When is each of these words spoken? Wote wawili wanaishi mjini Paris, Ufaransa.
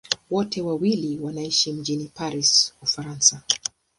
Wote 0.29 0.61
wawili 0.61 1.19
wanaishi 1.19 1.73
mjini 1.73 2.11
Paris, 2.13 2.73
Ufaransa. 2.81 3.41